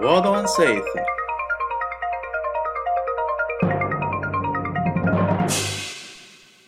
[0.00, 1.04] Nawado an Sathan.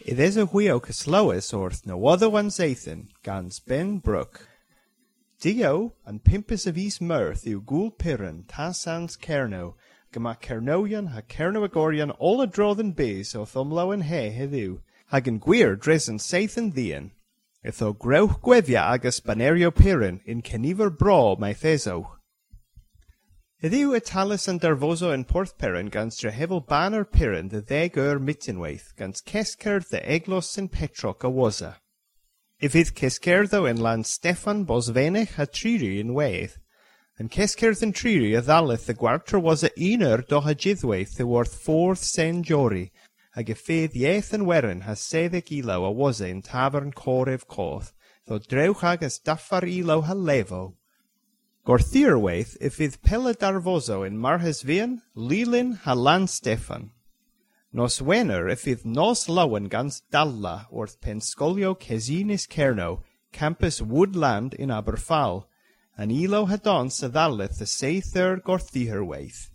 [0.04, 4.48] It is a wheel Caslois orth Nawado an Sathan, gans Ben Brook.
[5.40, 9.74] Dio an pimpus of East Mirth yw gŵl piran tasans cerno,
[10.12, 15.40] gyma cernoion ha cernoagorion all a drodden bys o thomlaw yn he heddiw, hag yn
[15.40, 17.10] gwir dres yn seith yn ddian.
[17.66, 22.16] Ytho grewch gwefia agus banerio piran in cenifer bro mae theso.
[23.64, 28.18] Heddiw y talus yn darfoso yn Porth Perrin gans drehefol banner Perrin dy ddeg ur
[28.20, 31.70] mitinwaith gans cescer dy eglos sy'n Petroc a waza.
[32.60, 36.58] Ifydd cescerddo yn lan Steffan Bosfenech a Triri yn weith,
[37.16, 41.56] yn cescerdd yn Triri a ddalaeth y gwartr waza un ur doha jiddwaith y worth
[41.64, 42.90] ffordd sen jori,
[43.32, 47.94] ag y ffydd ieith yn werin ha seddeg ilaw a waza yn tafern coref coth,
[48.28, 50.66] ddo drewch ag ys daffar ilaw ha lefo,
[51.66, 56.92] Gorthir weith ifydd pela darfoso yn marhes fian, lilin ha lan Steffan.
[57.72, 64.70] Nos wener if fydd nos lawen gans dalla wrth penscolio Cesinis Cerno, campus Woodland in
[64.70, 65.46] Aberfal,
[65.98, 69.50] an ilo hadon sa ddalith y seithir gorthiher weith.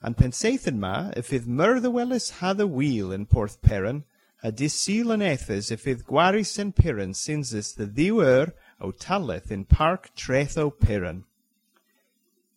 [0.00, 4.04] An penseithin ma, if fydd myrddywelus had a wheel in Porth Peran,
[4.44, 9.64] a disil an ethys if fydd gwaris yn Piran sinsis the ddiwer o Talith in
[9.64, 11.24] Parc Tretho Piran.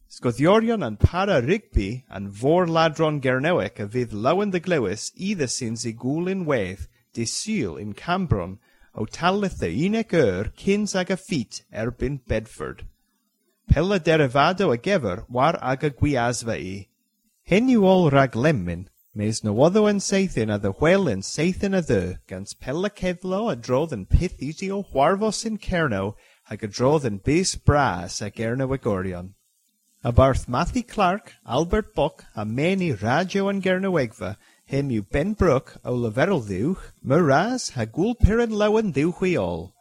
[0.10, 5.76] Sgoddiorion yn para rigbi yn fôr ladron Gernewec a fydd lawen dy glywys iddo sy'n
[5.82, 6.88] sy gwlyn wedd
[7.18, 8.58] dy syl in Cambron
[8.96, 12.86] o Talith y unec yr cyns ag y ffit erbyn Bedford.
[13.68, 16.76] Pella derivado a gefr war ag y gwiasfa i.
[17.44, 18.88] Hen yw ol rag lemyn,
[19.18, 23.96] mes nywoddo yn seithyn a ddywel yn seithyn a ddy, gans pella ceflo a drodd
[23.96, 26.02] yn pith easy o hwarfos cerno
[26.54, 29.32] ag a drodd yn bys bras ag erno agorion.
[30.04, 35.80] A barth Matthew Clark, Albert Buck, a many radio an Gernowegva, him yw Ben Brook
[35.84, 39.74] o leferol ddiwch, myras ha gŵl piran lawen ddiwch.